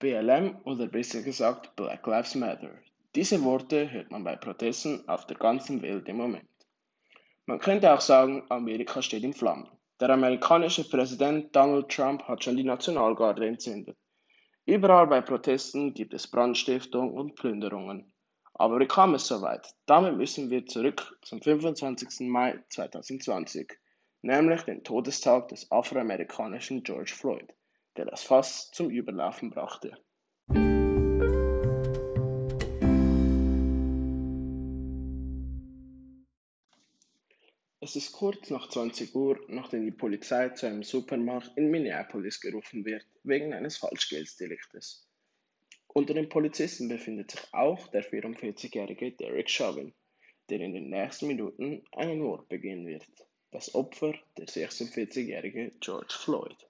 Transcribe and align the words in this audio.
BLM 0.00 0.58
oder 0.64 0.86
besser 0.86 1.22
gesagt 1.22 1.74
Black 1.74 2.06
Lives 2.06 2.36
Matter. 2.36 2.70
Diese 3.16 3.42
Worte 3.42 3.90
hört 3.90 4.12
man 4.12 4.22
bei 4.22 4.36
Protesten 4.36 5.08
auf 5.08 5.26
der 5.26 5.36
ganzen 5.36 5.82
Welt 5.82 6.08
im 6.08 6.18
Moment. 6.18 6.48
Man 7.46 7.58
könnte 7.58 7.92
auch 7.92 8.00
sagen, 8.00 8.44
Amerika 8.48 9.02
steht 9.02 9.24
in 9.24 9.32
Flammen. 9.32 9.68
Der 9.98 10.10
amerikanische 10.10 10.88
Präsident 10.88 11.56
Donald 11.56 11.88
Trump 11.88 12.22
hat 12.28 12.44
schon 12.44 12.56
die 12.56 12.62
Nationalgarde 12.62 13.48
entzündet. 13.48 13.96
Überall 14.66 15.08
bei 15.08 15.20
Protesten 15.20 15.94
gibt 15.94 16.14
es 16.14 16.30
Brandstiftung 16.30 17.12
und 17.14 17.34
Plünderungen. 17.34 18.12
Aber 18.54 18.78
wie 18.78 18.86
kam 18.86 19.14
es 19.14 19.26
so 19.26 19.42
weit? 19.42 19.74
Damit 19.86 20.16
müssen 20.16 20.48
wir 20.48 20.64
zurück 20.66 21.18
zum 21.22 21.42
25. 21.42 22.28
Mai 22.28 22.62
2020, 22.68 23.72
nämlich 24.22 24.62
den 24.62 24.84
Todestag 24.84 25.48
des 25.48 25.72
afroamerikanischen 25.72 26.84
George 26.84 27.14
Floyd, 27.16 27.52
der 27.98 28.06
das 28.06 28.22
Fass 28.22 28.70
zum 28.70 28.88
Überlaufen 28.88 29.50
brachte. 29.50 29.98
Es 37.80 37.96
ist 37.96 38.12
kurz 38.12 38.50
nach 38.50 38.68
20 38.68 39.14
Uhr, 39.14 39.40
nachdem 39.48 39.84
die 39.84 39.90
Polizei 39.90 40.50
zu 40.50 40.66
einem 40.66 40.82
Supermarkt 40.82 41.56
in 41.56 41.70
Minneapolis 41.70 42.40
gerufen 42.40 42.84
wird, 42.84 43.06
wegen 43.22 43.52
eines 43.54 43.78
Falschgeldsdeliktes. 43.78 45.08
Unter 45.88 46.14
den 46.14 46.28
Polizisten 46.28 46.88
befindet 46.88 47.30
sich 47.30 47.40
auch 47.52 47.88
der 47.88 48.04
44-jährige 48.04 49.12
Derek 49.12 49.48
Chauvin, 49.48 49.94
der 50.50 50.60
in 50.60 50.74
den 50.74 50.90
nächsten 50.90 51.28
Minuten 51.28 51.82
einen 51.92 52.20
Mord 52.20 52.48
begehen 52.48 52.86
wird. 52.86 53.06
Das 53.50 53.74
Opfer, 53.74 54.12
der 54.36 54.46
46-jährige 54.46 55.72
George 55.80 56.14
Floyd. 56.14 56.67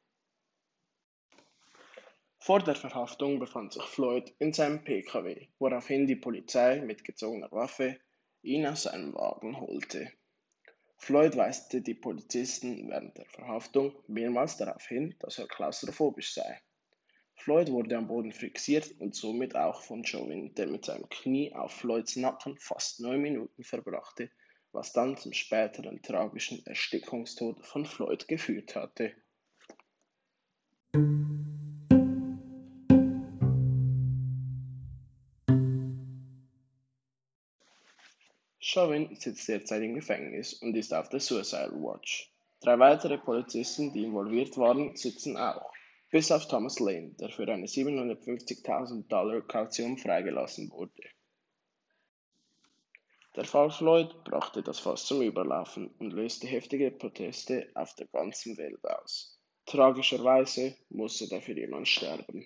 Vor 2.48 2.60
der 2.60 2.76
Verhaftung 2.76 3.38
befand 3.38 3.74
sich 3.74 3.82
Floyd 3.82 4.32
in 4.38 4.54
seinem 4.54 4.82
PKW, 4.82 5.48
woraufhin 5.58 6.06
die 6.06 6.16
Polizei 6.16 6.80
mit 6.80 7.04
gezogener 7.04 7.52
Waffe 7.52 7.98
ihn 8.40 8.64
aus 8.64 8.84
seinem 8.84 9.12
Wagen 9.12 9.60
holte. 9.60 10.10
Floyd 10.96 11.36
weiste 11.36 11.82
die 11.82 11.92
Polizisten 11.92 12.88
während 12.88 13.18
der 13.18 13.26
Verhaftung 13.26 13.94
mehrmals 14.06 14.56
darauf 14.56 14.82
hin, 14.86 15.14
dass 15.18 15.38
er 15.38 15.46
klaustrophobisch 15.46 16.32
sei. 16.32 16.62
Floyd 17.34 17.70
wurde 17.70 17.98
am 17.98 18.08
Boden 18.08 18.32
fixiert 18.32 18.98
und 18.98 19.14
somit 19.14 19.54
auch 19.54 19.82
von 19.82 20.02
Chauvin, 20.06 20.54
der 20.54 20.68
mit 20.68 20.86
seinem 20.86 21.06
Knie 21.10 21.52
auf 21.52 21.72
Floyds 21.72 22.16
Nacken 22.16 22.56
fast 22.56 23.00
neun 23.00 23.20
Minuten 23.20 23.62
verbrachte, 23.62 24.30
was 24.72 24.94
dann 24.94 25.18
zum 25.18 25.34
späteren 25.34 26.00
tragischen 26.00 26.64
Erstickungstod 26.64 27.62
von 27.66 27.84
Floyd 27.84 28.26
geführt 28.26 28.74
hatte. 28.74 29.12
Chauvin 38.70 39.16
sitzt 39.16 39.48
derzeit 39.48 39.82
im 39.82 39.94
Gefängnis 39.94 40.52
und 40.52 40.76
ist 40.76 40.92
auf 40.92 41.08
der 41.08 41.20
Suicide 41.20 41.72
Watch. 41.72 42.30
Drei 42.60 42.78
weitere 42.78 43.16
Polizisten, 43.16 43.94
die 43.94 44.04
involviert 44.04 44.58
waren, 44.58 44.94
sitzen 44.94 45.38
auch, 45.38 45.72
bis 46.10 46.30
auf 46.30 46.48
Thomas 46.48 46.78
Lane, 46.78 47.14
der 47.18 47.30
für 47.30 47.48
eine 47.48 47.64
750.000 47.64 49.08
Dollar 49.08 49.40
Kaution 49.40 49.96
freigelassen 49.96 50.70
wurde. 50.70 51.02
Der 53.36 53.46
Fall 53.46 53.70
Floyd 53.70 54.22
brachte 54.24 54.62
das 54.62 54.80
Fass 54.80 55.06
zum 55.06 55.22
Überlaufen 55.22 55.88
und 55.98 56.12
löste 56.12 56.46
heftige 56.46 56.90
Proteste 56.90 57.70
auf 57.74 57.94
der 57.94 58.08
ganzen 58.08 58.58
Welt 58.58 58.84
aus. 58.84 59.40
Tragischerweise 59.64 60.76
musste 60.90 61.26
dafür 61.26 61.56
jemand 61.56 61.88
sterben. 61.88 62.44